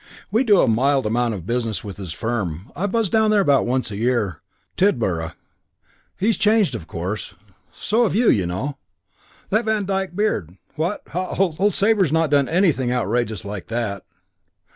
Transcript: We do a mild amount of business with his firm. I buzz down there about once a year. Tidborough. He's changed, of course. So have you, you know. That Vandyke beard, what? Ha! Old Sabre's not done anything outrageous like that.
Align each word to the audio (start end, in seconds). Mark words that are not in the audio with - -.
We 0.31 0.43
do 0.43 0.59
a 0.61 0.67
mild 0.67 1.05
amount 1.05 1.35
of 1.35 1.45
business 1.45 1.83
with 1.83 1.97
his 1.97 2.11
firm. 2.11 2.71
I 2.75 2.87
buzz 2.87 3.07
down 3.07 3.29
there 3.29 3.39
about 3.39 3.67
once 3.67 3.91
a 3.91 3.95
year. 3.97 4.41
Tidborough. 4.75 5.33
He's 6.17 6.37
changed, 6.37 6.73
of 6.73 6.87
course. 6.87 7.35
So 7.71 8.01
have 8.05 8.15
you, 8.15 8.31
you 8.31 8.47
know. 8.47 8.77
That 9.51 9.65
Vandyke 9.65 10.15
beard, 10.15 10.57
what? 10.75 11.03
Ha! 11.09 11.35
Old 11.37 11.75
Sabre's 11.75 12.11
not 12.11 12.31
done 12.31 12.49
anything 12.49 12.91
outrageous 12.91 13.45
like 13.45 13.67
that. 13.67 14.03